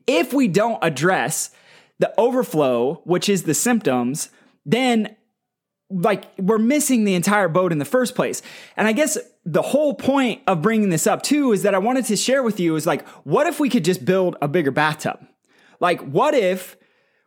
if 0.06 0.32
we 0.32 0.49
don't 0.49 0.79
address 0.82 1.50
the 1.99 2.12
overflow, 2.19 3.00
which 3.05 3.29
is 3.29 3.44
the 3.44 3.55
symptoms, 3.55 4.31
then 4.64 5.17
like 5.91 6.25
we're 6.38 6.59
missing 6.59 7.05
the 7.05 7.15
entire 7.15 7.49
boat 7.49 7.73
in 7.73 7.79
the 7.79 7.85
first 7.85 8.15
place. 8.15 8.43
And 8.77 8.88
I 8.88 8.93
guess 8.93 9.19
the 9.44 9.62
whole 9.62 9.94
point 9.94 10.43
of 10.47 10.62
bringing 10.62 10.91
this 10.91 11.06
up 11.06 11.23
too 11.23 11.53
is 11.53 11.62
that 11.62 11.75
I 11.75 11.79
wanted 11.79 12.06
to 12.06 12.17
share 12.17 12.43
with 12.43 12.59
you 12.59 12.77
is 12.77 12.87
like, 12.87 13.06
what 13.25 13.47
if 13.47 13.61
we 13.61 13.69
could 13.69 13.85
just 13.85 14.05
build 14.05 14.37
a 14.43 14.49
bigger 14.49 14.71
bathtub? 14.71 15.25
Like, 15.79 16.00
what 16.00 16.35
if 16.35 16.77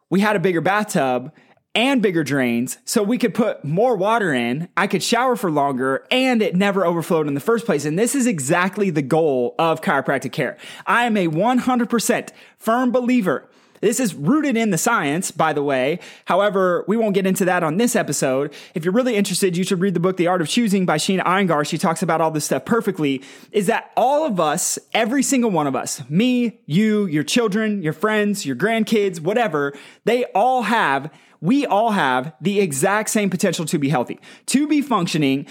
we 0.10 0.20
had 0.20 0.36
a 0.36 0.40
bigger 0.40 0.62
bathtub 0.62 1.32
and 1.76 2.02
bigger 2.02 2.24
drains 2.24 2.78
so 2.84 3.04
we 3.04 3.18
could 3.18 3.34
put 3.34 3.64
more 3.64 3.96
water 3.96 4.34
in. 4.34 4.70
I 4.76 4.88
could 4.88 5.04
shower 5.04 5.36
for 5.36 5.52
longer 5.52 6.06
and 6.10 6.42
it 6.42 6.56
never 6.56 6.86
overflowed 6.86 7.28
in 7.28 7.36
the 7.36 7.40
first 7.40 7.66
place. 7.66 7.86
And 7.86 7.98
this 7.98 8.16
is 8.16 8.28
exactly 8.28 8.90
the 8.90 9.02
goal 9.02 9.56
of 9.60 9.82
chiropractic 9.82 10.32
care. 10.32 10.58
I 10.86 11.06
am 11.06 11.16
a 11.16 11.28
100% 11.28 12.30
firm 12.58 12.92
believer 12.92 13.50
this 13.81 14.00
is 14.00 14.16
rooted 14.16 14.58
in 14.58 14.72
the 14.72 14.78
science, 14.78 15.31
by 15.31 15.54
the 15.54 15.64
way. 15.64 16.00
However, 16.26 16.86
we 16.88 16.98
won't 16.98 17.14
get 17.14 17.26
into 17.26 17.46
that 17.46 17.64
on 17.64 17.78
this 17.78 17.96
episode. 17.96 18.54
If 18.74 18.84
you're 18.84 18.94
really 18.94 19.16
interested, 19.16 19.56
you 19.56 19.64
should 19.64 19.80
read 19.80 19.94
the 19.94 20.00
book, 20.00 20.18
The 20.18 20.28
Art 20.28 20.42
of 20.42 20.48
Choosing 20.48 20.86
by 20.86 20.98
Sheena 20.98 21.24
Iyengar. 21.24 21.68
She 21.68 21.78
talks 21.78 22.02
about 22.02 22.22
all 22.22 22.31
this 22.31 22.46
stuff 22.46 22.66
perfectly. 22.66 23.22
Is 23.52 23.68
that 23.68 23.92
all 23.96 24.26
of 24.26 24.40
us, 24.40 24.80
every 24.94 25.24
single 25.24 25.52
one 25.52 25.68
of 25.68 25.76
us, 25.76 26.07
me, 26.09 26.59
you, 26.66 27.06
your 27.07 27.24
children, 27.24 27.81
your 27.81 27.94
friends, 27.94 28.45
your 28.45 28.56
grandkids, 28.56 29.19
whatever, 29.19 29.74
they 30.06 30.26
all 30.36 30.64
have 30.64 31.09
we 31.42 31.66
all 31.66 31.92
have 31.92 32.33
the 32.42 32.59
exact 32.59 33.09
same 33.09 33.30
potential 33.30 33.66
to 33.66 33.80
be 33.80 33.90
healthy, 33.90 34.19
to 34.48 34.68
be 34.68 34.81
functioning 34.81 35.48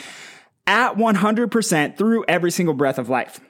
at 0.66 0.96
100% 0.96 1.96
through 1.96 2.24
every 2.28 2.50
single 2.50 2.74
breath 2.74 2.98
of 2.98 3.08
life. 3.08 3.40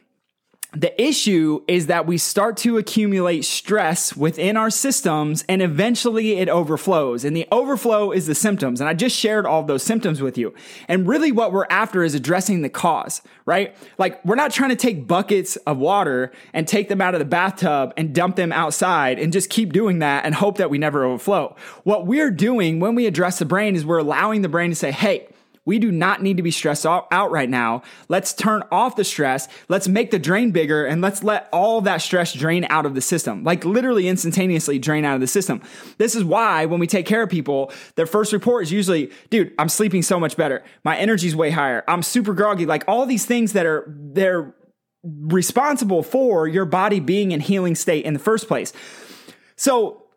The 0.75 1.02
issue 1.02 1.62
is 1.66 1.87
that 1.87 2.06
we 2.06 2.18
start 2.18 2.58
to 2.58 2.76
accumulate 2.76 3.46
stress 3.46 4.14
within 4.14 4.58
our 4.58 4.68
systems 4.68 5.42
and 5.48 5.62
eventually 5.62 6.32
it 6.34 6.50
overflows. 6.50 7.25
And 7.25 7.34
the 7.34 7.48
overflow 7.50 8.12
is 8.12 8.26
the 8.26 8.34
symptoms. 8.34 8.78
And 8.78 8.88
I 8.88 8.92
just 8.92 9.16
shared 9.16 9.46
all 9.46 9.62
those 9.62 9.82
symptoms 9.82 10.20
with 10.20 10.37
you. 10.37 10.52
And 10.87 11.08
really 11.08 11.32
what 11.32 11.52
we're 11.52 11.64
after 11.70 12.02
is 12.04 12.14
addressing 12.14 12.60
the 12.60 12.68
cause, 12.68 13.22
right? 13.46 13.75
Like 13.96 14.22
we're 14.26 14.34
not 14.34 14.50
trying 14.50 14.68
to 14.68 14.76
take 14.76 15.06
buckets 15.06 15.56
of 15.56 15.78
water 15.78 16.32
and 16.52 16.68
take 16.68 16.90
them 16.90 17.00
out 17.00 17.14
of 17.14 17.20
the 17.20 17.25
bathtub 17.25 17.94
and 17.96 18.14
dump 18.14 18.37
them 18.37 18.52
outside 18.52 19.18
and 19.18 19.32
just 19.32 19.48
keep 19.48 19.72
doing 19.72 20.00
that 20.00 20.26
and 20.26 20.34
hope 20.34 20.58
that 20.58 20.68
we 20.68 20.76
never 20.76 21.02
overflow. 21.02 21.56
What 21.84 22.06
we're 22.06 22.30
doing 22.30 22.78
when 22.78 22.94
we 22.94 23.06
address 23.06 23.38
the 23.38 23.46
brain 23.46 23.75
is 23.75 23.87
we're 23.87 23.98
allowing 23.98 24.42
the 24.42 24.50
brain 24.50 24.68
to 24.68 24.76
say, 24.76 24.90
Hey, 24.90 25.27
we 25.68 25.78
do 25.78 25.92
not 25.92 26.22
need 26.22 26.38
to 26.38 26.42
be 26.42 26.50
stressed 26.50 26.87
out 26.87 27.30
right 27.30 27.50
now. 27.50 27.82
Let's 28.08 28.32
turn 28.32 28.62
off 28.72 28.96
the 28.96 29.04
stress. 29.04 29.48
Let's 29.68 29.87
make 29.87 30.10
the 30.10 30.18
drain 30.18 30.50
bigger 30.50 30.87
and 30.87 31.02
let's 31.02 31.22
let 31.22 31.46
all 31.52 31.82
that 31.82 31.98
stress 31.98 32.32
drain 32.32 32.66
out 32.70 32.87
of 32.87 32.94
the 32.94 33.02
system, 33.02 33.44
like 33.44 33.66
literally 33.66 34.08
instantaneously 34.08 34.78
drain 34.78 35.04
out 35.04 35.16
of 35.16 35.20
the 35.20 35.26
system. 35.26 35.60
This 35.98 36.16
is 36.16 36.25
why 36.25 36.64
when 36.64 36.80
we 36.80 36.87
take 36.87 37.04
care 37.04 37.22
of 37.22 37.28
people, 37.28 37.70
their 37.96 38.06
first 38.06 38.32
report 38.32 38.62
is 38.62 38.72
usually, 38.72 39.12
dude, 39.28 39.52
I'm 39.58 39.68
sleeping 39.68 40.00
so 40.00 40.18
much 40.18 40.38
better. 40.38 40.64
My 40.84 40.96
energy's 40.96 41.37
way 41.37 41.50
higher. 41.50 41.84
I'm 41.87 42.02
super 42.02 42.32
groggy. 42.32 42.64
Like 42.64 42.84
all 42.88 43.04
these 43.04 43.26
things 43.26 43.52
that 43.52 43.66
are, 43.66 43.84
they're 43.94 44.54
responsible 45.02 46.02
for 46.02 46.48
your 46.48 46.64
body 46.64 46.98
being 46.98 47.32
in 47.32 47.40
healing 47.40 47.75
state 47.75 48.06
in 48.06 48.14
the 48.14 48.20
first 48.20 48.48
place. 48.48 48.72
So 49.56 50.07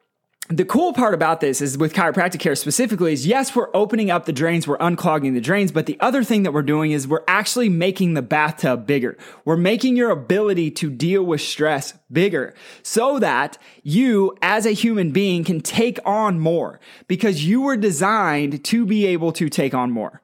the 0.52 0.66
cool 0.66 0.92
part 0.92 1.14
about 1.14 1.40
this 1.40 1.62
is 1.62 1.78
with 1.78 1.94
chiropractic 1.94 2.40
care 2.40 2.56
specifically 2.56 3.14
is 3.14 3.26
yes, 3.26 3.56
we're 3.56 3.70
opening 3.74 4.12
up 4.12 4.26
the 4.26 4.34
drains, 4.34 4.68
we're 4.68 4.78
unclogging 4.80 5.34
the 5.34 5.40
drains, 5.40 5.72
but 5.72 5.86
the 5.86 5.98
other 6.02 6.24
thing 6.24 6.44
that 6.44 6.52
we're 6.52 6.62
doing 6.62 6.92
is 6.92 7.08
we're 7.08 7.24
actually 7.28 7.70
making 7.70 8.16
the 8.16 8.22
bathtub 8.22 8.86
bigger. 8.86 9.18
We're 9.46 9.58
making 9.58 9.96
your 9.96 10.10
ability 10.10 10.72
to 10.72 10.90
deal 10.90 11.24
with 11.24 11.40
stress 11.40 11.94
bigger 12.12 12.54
so 12.84 13.18
that 13.20 13.58
you 13.84 14.38
as 14.42 14.66
a 14.66 14.72
human 14.72 15.12
being 15.12 15.46
can 15.46 15.62
take 15.62 16.00
on 16.06 16.40
more 16.40 16.80
because 17.08 17.46
you 17.46 17.62
were 17.62 17.78
designed 17.78 18.64
to 18.66 18.86
be 18.86 19.06
able 19.06 19.32
to 19.34 19.48
take 19.48 19.74
on 19.74 19.92
more. 19.92 20.22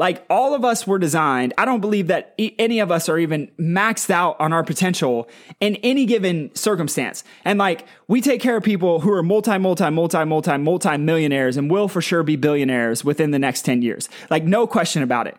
Like 0.00 0.24
all 0.30 0.54
of 0.54 0.64
us 0.64 0.86
were 0.86 0.98
designed. 0.98 1.52
I 1.58 1.66
don't 1.66 1.82
believe 1.82 2.06
that 2.06 2.34
any 2.38 2.80
of 2.80 2.90
us 2.90 3.10
are 3.10 3.18
even 3.18 3.50
maxed 3.60 4.08
out 4.08 4.40
on 4.40 4.50
our 4.50 4.64
potential 4.64 5.28
in 5.60 5.76
any 5.76 6.06
given 6.06 6.50
circumstance. 6.54 7.22
And 7.44 7.58
like 7.58 7.84
we 8.08 8.22
take 8.22 8.40
care 8.40 8.56
of 8.56 8.62
people 8.62 9.00
who 9.00 9.12
are 9.12 9.22
multi, 9.22 9.58
multi, 9.58 9.90
multi, 9.90 10.24
multi, 10.24 10.56
multi 10.56 10.96
millionaires 10.96 11.58
and 11.58 11.70
will 11.70 11.86
for 11.86 12.00
sure 12.00 12.22
be 12.22 12.36
billionaires 12.36 13.04
within 13.04 13.30
the 13.30 13.38
next 13.38 13.66
10 13.66 13.82
years. 13.82 14.08
Like 14.30 14.42
no 14.42 14.66
question 14.66 15.02
about 15.02 15.26
it 15.26 15.36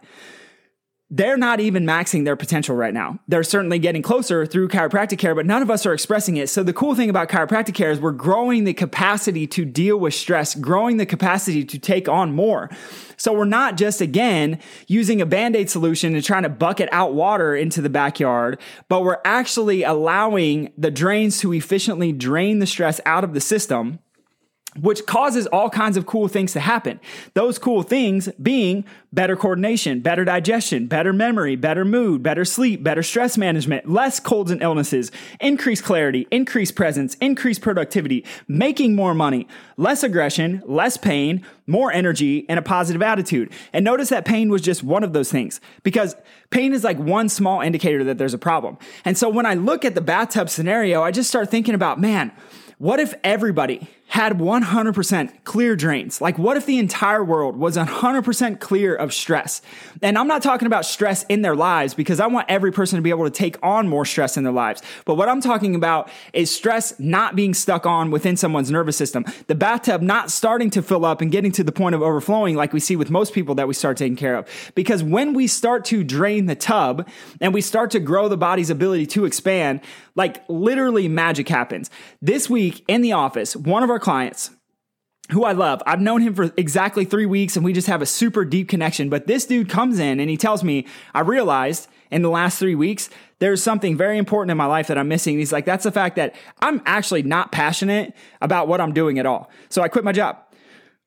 they're 1.13 1.35
not 1.35 1.59
even 1.59 1.85
maxing 1.85 2.23
their 2.23 2.37
potential 2.37 2.73
right 2.73 2.93
now. 2.93 3.19
They're 3.27 3.43
certainly 3.43 3.79
getting 3.79 4.01
closer 4.01 4.45
through 4.45 4.69
chiropractic 4.69 5.19
care, 5.19 5.35
but 5.35 5.45
none 5.45 5.61
of 5.61 5.69
us 5.69 5.85
are 5.85 5.91
expressing 5.91 6.37
it. 6.37 6.49
So 6.49 6.63
the 6.63 6.71
cool 6.71 6.95
thing 6.95 7.09
about 7.09 7.27
chiropractic 7.27 7.75
care 7.75 7.91
is 7.91 7.99
we're 7.99 8.13
growing 8.13 8.63
the 8.63 8.73
capacity 8.73 9.45
to 9.47 9.65
deal 9.65 9.97
with 9.97 10.13
stress, 10.13 10.55
growing 10.55 10.95
the 10.95 11.05
capacity 11.05 11.65
to 11.65 11.77
take 11.77 12.07
on 12.07 12.33
more. 12.33 12.69
So 13.17 13.33
we're 13.33 13.43
not 13.43 13.75
just 13.75 13.99
again 13.99 14.59
using 14.87 15.21
a 15.21 15.25
band-aid 15.25 15.69
solution 15.69 16.15
and 16.15 16.23
trying 16.23 16.43
to 16.43 16.49
bucket 16.49 16.87
out 16.93 17.13
water 17.13 17.57
into 17.57 17.81
the 17.81 17.89
backyard, 17.89 18.57
but 18.87 19.03
we're 19.03 19.19
actually 19.25 19.83
allowing 19.83 20.71
the 20.77 20.89
drains 20.89 21.39
to 21.39 21.53
efficiently 21.53 22.13
drain 22.13 22.59
the 22.59 22.65
stress 22.65 23.01
out 23.05 23.25
of 23.25 23.33
the 23.33 23.41
system 23.41 23.99
which 24.79 25.05
causes 25.05 25.47
all 25.47 25.69
kinds 25.69 25.97
of 25.97 26.05
cool 26.05 26.29
things 26.29 26.53
to 26.53 26.59
happen. 26.59 26.99
Those 27.33 27.59
cool 27.59 27.83
things 27.83 28.29
being 28.41 28.85
better 29.11 29.35
coordination, 29.35 29.99
better 29.99 30.23
digestion, 30.23 30.87
better 30.87 31.11
memory, 31.11 31.57
better 31.57 31.83
mood, 31.83 32.23
better 32.23 32.45
sleep, 32.45 32.81
better 32.81 33.03
stress 33.03 33.37
management, 33.37 33.89
less 33.89 34.21
colds 34.21 34.49
and 34.49 34.61
illnesses, 34.61 35.11
increased 35.41 35.83
clarity, 35.83 36.25
increased 36.31 36.75
presence, 36.75 37.15
increased 37.15 37.61
productivity, 37.61 38.23
making 38.47 38.95
more 38.95 39.13
money, 39.13 39.45
less 39.75 40.03
aggression, 40.03 40.63
less 40.65 40.95
pain, 40.95 41.45
more 41.67 41.91
energy, 41.91 42.45
and 42.47 42.57
a 42.57 42.61
positive 42.61 43.01
attitude. 43.01 43.51
And 43.73 43.83
notice 43.83 44.07
that 44.09 44.23
pain 44.23 44.49
was 44.49 44.61
just 44.61 44.83
one 44.83 45.03
of 45.03 45.11
those 45.11 45.29
things 45.29 45.59
because 45.83 46.15
pain 46.49 46.71
is 46.71 46.85
like 46.85 46.97
one 46.97 47.27
small 47.27 47.59
indicator 47.59 48.05
that 48.05 48.17
there's 48.17 48.33
a 48.33 48.37
problem. 48.37 48.77
And 49.03 49.17
so 49.17 49.27
when 49.27 49.45
I 49.45 49.55
look 49.55 49.83
at 49.83 49.95
the 49.95 50.01
bathtub 50.01 50.49
scenario, 50.49 51.03
I 51.03 51.11
just 51.11 51.29
start 51.29 51.51
thinking 51.51 51.75
about, 51.75 51.99
man, 51.99 52.31
what 52.77 52.99
if 52.99 53.13
everybody 53.23 53.87
had 54.11 54.39
100% 54.39 55.45
clear 55.45 55.73
drains? 55.73 56.19
Like, 56.19 56.37
what 56.37 56.57
if 56.57 56.65
the 56.65 56.79
entire 56.79 57.23
world 57.23 57.55
was 57.55 57.77
100% 57.77 58.59
clear 58.59 58.93
of 58.93 59.13
stress? 59.13 59.61
And 60.01 60.17
I'm 60.17 60.27
not 60.27 60.43
talking 60.43 60.65
about 60.65 60.85
stress 60.85 61.23
in 61.29 61.43
their 61.43 61.55
lives 61.55 61.93
because 61.93 62.19
I 62.19 62.27
want 62.27 62.47
every 62.49 62.73
person 62.73 62.97
to 62.97 63.01
be 63.01 63.09
able 63.09 63.23
to 63.23 63.31
take 63.31 63.55
on 63.63 63.87
more 63.87 64.03
stress 64.03 64.35
in 64.35 64.43
their 64.43 64.51
lives. 64.51 64.81
But 65.05 65.15
what 65.15 65.29
I'm 65.29 65.39
talking 65.39 65.75
about 65.75 66.09
is 66.33 66.53
stress 66.53 66.99
not 66.99 67.37
being 67.37 67.53
stuck 67.53 67.85
on 67.85 68.11
within 68.11 68.35
someone's 68.35 68.69
nervous 68.69 68.97
system. 68.97 69.23
The 69.47 69.55
bathtub 69.55 70.01
not 70.01 70.29
starting 70.29 70.69
to 70.71 70.81
fill 70.81 71.05
up 71.05 71.21
and 71.21 71.31
getting 71.31 71.53
to 71.53 71.63
the 71.63 71.71
point 71.71 71.95
of 71.95 72.01
overflowing 72.01 72.57
like 72.57 72.73
we 72.73 72.81
see 72.81 72.97
with 72.97 73.09
most 73.09 73.33
people 73.33 73.55
that 73.55 73.67
we 73.69 73.73
start 73.73 73.95
taking 73.95 74.17
care 74.17 74.35
of. 74.35 74.45
Because 74.75 75.01
when 75.01 75.33
we 75.33 75.47
start 75.47 75.85
to 75.85 76.03
drain 76.03 76.47
the 76.47 76.55
tub 76.55 77.07
and 77.39 77.53
we 77.53 77.61
start 77.61 77.91
to 77.91 77.99
grow 78.01 78.27
the 78.27 78.35
body's 78.35 78.69
ability 78.69 79.05
to 79.05 79.23
expand, 79.23 79.79
like 80.15 80.43
literally 80.49 81.07
magic 81.07 81.47
happens. 81.47 81.89
This 82.21 82.49
week 82.49 82.83
in 82.89 83.01
the 83.01 83.13
office, 83.13 83.55
one 83.55 83.83
of 83.83 83.89
our 83.89 84.00
clients 84.01 84.51
who 85.31 85.45
I 85.45 85.53
love. 85.53 85.81
I've 85.85 86.01
known 86.01 86.21
him 86.21 86.35
for 86.35 86.51
exactly 86.57 87.05
three 87.05 87.25
weeks 87.25 87.55
and 87.55 87.63
we 87.63 87.73
just 87.73 87.87
have 87.87 88.01
a 88.01 88.05
super 88.05 88.43
deep 88.45 88.67
connection. 88.67 89.09
But 89.09 89.27
this 89.27 89.45
dude 89.45 89.69
comes 89.69 89.99
in 89.99 90.19
and 90.19 90.29
he 90.29 90.37
tells 90.37 90.63
me, 90.63 90.85
I 91.13 91.21
realized 91.21 91.87
in 92.11 92.21
the 92.21 92.29
last 92.29 92.59
three 92.59 92.75
weeks, 92.75 93.09
there's 93.39 93.63
something 93.63 93.95
very 93.95 94.17
important 94.17 94.51
in 94.51 94.57
my 94.57 94.65
life 94.65 94.87
that 94.87 94.97
I'm 94.97 95.07
missing. 95.07 95.37
He's 95.37 95.53
like, 95.53 95.65
that's 95.65 95.85
the 95.85 95.91
fact 95.91 96.17
that 96.17 96.35
I'm 96.59 96.81
actually 96.85 97.23
not 97.23 97.51
passionate 97.51 98.13
about 98.41 98.67
what 98.67 98.81
I'm 98.81 98.93
doing 98.93 99.19
at 99.19 99.25
all. 99.25 99.49
So 99.69 99.81
I 99.81 99.87
quit 99.87 100.03
my 100.03 100.11
job. 100.11 100.37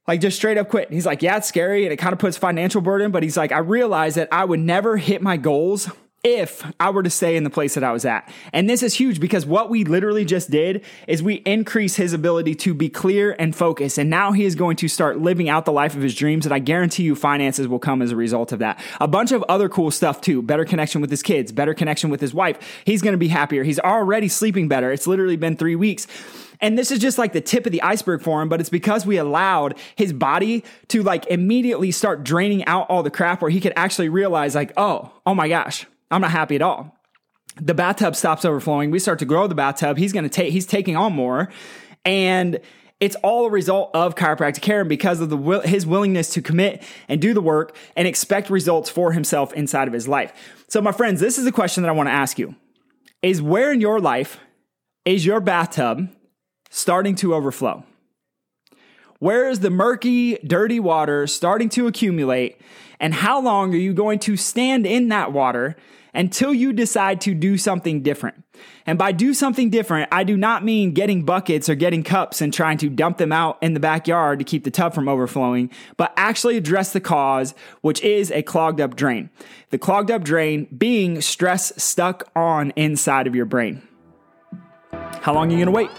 Like 0.09 0.21
just 0.21 0.37
straight 0.37 0.59
up 0.59 0.69
quit. 0.69 0.91
He's 0.91 1.07
like, 1.07 1.23
yeah, 1.23 1.37
it's 1.37 1.49
scary 1.49 1.85
and 1.85 1.93
it 1.93 1.97
kind 1.97 2.13
of 2.13 2.19
puts 2.19 2.37
financial 2.37 2.81
burden, 2.81 3.11
but 3.11 3.23
he's 3.23 3.37
like, 3.37 3.53
I 3.53 3.59
realized 3.59 4.17
that 4.17 4.29
I 4.33 4.45
would 4.45 4.61
never 4.61 4.97
hit 4.97 5.23
my 5.23 5.37
goals 5.37 5.91
if 6.25 6.65
I 6.81 6.89
were 6.89 7.03
to 7.03 7.11
stay 7.11 7.37
in 7.37 7.45
the 7.45 7.51
place 7.51 7.75
that 7.75 7.85
I 7.85 7.93
was 7.93 8.07
at. 8.07 8.33
And 8.55 8.69
this 8.69 8.83
is 8.83 8.95
huge 8.95 9.21
because 9.21 9.45
what 9.45 9.69
we 9.69 9.85
literally 9.85 10.25
just 10.25 10.51
did 10.51 10.83
is 11.07 11.23
we 11.23 11.35
increase 11.35 11.97
his 11.97 12.15
ability 12.15 12.55
to 12.57 12.73
be 12.73 12.89
clear 12.89 13.37
and 13.39 13.55
focused. 13.55 13.99
And 13.99 14.09
now 14.09 14.33
he 14.33 14.45
is 14.45 14.55
going 14.55 14.77
to 14.77 14.89
start 14.89 15.19
living 15.19 15.51
out 15.51 15.67
the 15.67 15.73
life 15.73 15.95
of 15.95 16.01
his 16.01 16.15
dreams. 16.15 16.47
And 16.47 16.55
I 16.55 16.61
guarantee 16.61 17.03
you 17.03 17.15
finances 17.15 17.69
will 17.69 17.79
come 17.79 18.01
as 18.01 18.11
a 18.11 18.17
result 18.17 18.53
of 18.53 18.59
that. 18.61 18.83
A 19.01 19.07
bunch 19.07 19.33
of 19.33 19.45
other 19.51 19.69
cool 19.69 19.91
stuff 19.91 20.23
too. 20.23 20.41
Better 20.41 20.65
connection 20.65 21.03
with 21.03 21.11
his 21.11 21.23
kids, 21.23 21.53
better 21.53 21.75
connection 21.75 22.09
with 22.09 22.23
his 22.23 22.33
wife. 22.33 22.59
He's 22.87 23.03
going 23.03 23.13
to 23.13 23.19
be 23.19 23.29
happier. 23.29 23.63
He's 23.63 23.79
already 23.79 24.29
sleeping 24.29 24.67
better. 24.67 24.91
It's 24.91 25.07
literally 25.07 25.37
been 25.37 25.59
three 25.59 25.77
weeks. 25.77 26.07
And 26.61 26.79
this 26.79 26.91
is 26.91 27.01
just 27.01 27.19
like 27.19 27.35
the 27.35 27.43
tip 27.43 27.67
of 27.67 27.73
the 27.73 27.83
iceberg 27.83 28.23
for 28.23 28.41
him, 28.41 28.49
but 28.49 28.61
it's 28.61 28.71
because 28.71 29.05
we 29.05 29.19
allowed 29.19 29.77
his 29.97 30.15
body 30.15 30.65
to 30.89 31.03
like 31.03 31.27
immediately 31.27 31.91
start 31.91 32.25
draining 32.25 32.65
out 32.65 32.89
all 32.89 33.03
the 33.03 33.11
crap 33.11 33.43
where 33.43 33.51
he 33.51 33.61
could 33.61 33.75
actually 33.77 34.09
realize 34.09 34.55
like, 34.55 34.73
oh, 34.77 35.13
oh 35.27 35.35
my 35.35 35.49
gosh, 35.49 35.85
I'm 36.15 36.21
not 36.21 36.31
happy 36.31 36.55
at 36.55 36.63
all. 36.63 36.97
The 37.61 37.75
bathtub 37.75 38.15
stops 38.15 38.45
overflowing. 38.45 38.93
We 38.93 39.01
start 39.01 39.19
to 39.19 39.25
grow 39.25 39.49
the 39.49 39.55
bathtub. 39.55 39.99
He's 39.99 40.13
going 40.13 40.23
to 40.23 40.29
take, 40.29 40.53
he's 40.53 40.67
taking 40.67 40.97
on 40.97 41.13
more. 41.13 41.51
And 42.05 42.61
it's 43.01 43.17
all 43.17 43.47
a 43.47 43.51
result 43.51 43.91
of 43.95 44.15
chiropractic 44.15 44.63
care 44.63 44.81
and 44.81 44.89
because 44.89 45.21
of 45.21 45.29
the 45.29 45.37
will, 45.37 45.61
his 45.63 45.85
willingness 45.85 46.31
to 46.31 46.43
commit 46.43 46.85
and 47.09 47.21
do 47.21 47.35
the 47.35 47.41
work 47.41 47.77
and 47.97 48.07
expect 48.07 48.49
results 48.49 48.89
for 48.89 49.13
himself 49.13 49.53
inside 49.55 49.89
of 49.89 49.95
his 49.95 50.07
life. 50.07 50.33
So 50.69 50.81
my 50.81 50.93
friends, 50.93 51.21
this 51.21 51.37
is 51.37 51.47
a 51.47 51.53
question 51.53 51.83
that 51.83 51.89
I 51.89 51.93
want 51.93 52.09
to 52.09 52.13
ask 52.13 52.39
you. 52.39 52.55
Is 53.21 53.43
where 53.43 53.73
in 53.73 53.81
your 53.81 53.99
life 53.99 54.39
is 55.05 55.27
your 55.27 55.41
bathtub 55.41 56.09
starting 56.71 57.17
to 57.17 57.35
overflow? 57.35 57.85
Where 59.19 59.49
is 59.49 59.61
the 59.61 59.71
murky, 59.71 60.37
dirty 60.47 60.79
water 60.79 61.27
starting 61.27 61.69
to 61.71 61.89
accumulate? 61.89 62.61
And 63.01 63.15
how 63.15 63.41
long 63.41 63.75
are 63.75 63.79
you 63.79 63.93
going 63.93 64.19
to 64.21 64.37
stand 64.37 64.87
in 64.87 65.09
that 65.09 65.33
water 65.33 65.77
until 66.15 66.55
you 66.55 66.73
decide 66.73 67.21
to 67.23 67.35
do 67.35 67.59
something 67.59 68.03
different? 68.03 68.43
And 68.87 68.99
by 68.99 69.13
do 69.13 69.35
something 69.35 69.71
different, 69.71 70.09
I 70.13 70.25
do 70.25 70.37
not 70.37 70.65
mean 70.65 70.93
getting 70.93 71.25
buckets 71.25 71.69
or 71.69 71.75
getting 71.75 72.03
cups 72.03 72.41
and 72.41 72.53
trying 72.53 72.79
to 72.79 72.89
dump 72.89 73.19
them 73.19 73.33
out 73.33 73.59
in 73.61 73.75
the 73.75 73.81
backyard 73.81 74.39
to 74.39 74.45
keep 74.45 74.65
the 74.65 74.71
tub 74.71 74.95
from 74.95 75.09
overflowing, 75.09 75.71
but 75.97 76.13
actually 76.17 76.57
address 76.57 76.93
the 76.93 77.01
cause, 77.01 77.55
which 77.81 78.01
is 78.03 78.31
a 78.31 78.43
clogged 78.43 78.81
up 78.81 78.95
drain. 78.97 79.31
The 79.71 79.79
clogged 79.79 80.11
up 80.11 80.23
drain 80.23 80.67
being 80.77 81.21
stress 81.21 81.73
stuck 81.83 82.31
on 82.37 82.73
inside 82.77 83.27
of 83.27 83.35
your 83.35 83.47
brain. 83.47 83.83
How 84.93 85.33
long 85.33 85.49
are 85.49 85.57
you 85.57 85.65
going 85.65 85.67
to 85.67 85.73
wait? 85.73 85.91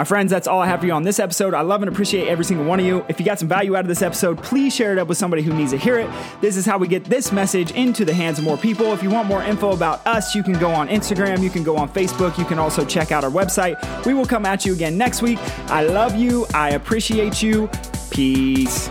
My 0.00 0.04
friends, 0.04 0.30
that's 0.30 0.48
all 0.48 0.62
I 0.62 0.66
have 0.66 0.80
for 0.80 0.86
you 0.86 0.94
on 0.94 1.02
this 1.02 1.18
episode. 1.18 1.52
I 1.52 1.60
love 1.60 1.82
and 1.82 1.92
appreciate 1.92 2.26
every 2.26 2.46
single 2.46 2.64
one 2.64 2.80
of 2.80 2.86
you. 2.86 3.04
If 3.10 3.20
you 3.20 3.26
got 3.26 3.38
some 3.38 3.48
value 3.48 3.76
out 3.76 3.80
of 3.80 3.88
this 3.88 4.00
episode, 4.00 4.42
please 4.42 4.74
share 4.74 4.92
it 4.92 4.98
up 4.98 5.08
with 5.08 5.18
somebody 5.18 5.42
who 5.42 5.52
needs 5.52 5.72
to 5.72 5.76
hear 5.76 5.98
it. 5.98 6.08
This 6.40 6.56
is 6.56 6.64
how 6.64 6.78
we 6.78 6.88
get 6.88 7.04
this 7.04 7.32
message 7.32 7.72
into 7.72 8.06
the 8.06 8.14
hands 8.14 8.38
of 8.38 8.44
more 8.46 8.56
people. 8.56 8.94
If 8.94 9.02
you 9.02 9.10
want 9.10 9.28
more 9.28 9.42
info 9.42 9.72
about 9.72 10.06
us, 10.06 10.34
you 10.34 10.42
can 10.42 10.54
go 10.54 10.70
on 10.70 10.88
Instagram, 10.88 11.42
you 11.42 11.50
can 11.50 11.62
go 11.62 11.76
on 11.76 11.86
Facebook, 11.90 12.38
you 12.38 12.46
can 12.46 12.58
also 12.58 12.82
check 12.82 13.12
out 13.12 13.24
our 13.24 13.30
website. 13.30 13.76
We 14.06 14.14
will 14.14 14.24
come 14.24 14.46
at 14.46 14.64
you 14.64 14.72
again 14.72 14.96
next 14.96 15.20
week. 15.20 15.38
I 15.66 15.82
love 15.82 16.16
you. 16.16 16.46
I 16.54 16.70
appreciate 16.70 17.42
you. 17.42 17.68
Peace. 18.10 18.88